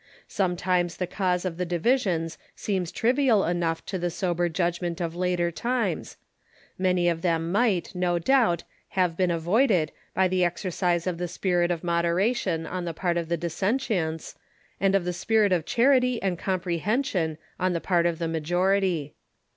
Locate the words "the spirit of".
11.19-11.83, 15.05-15.67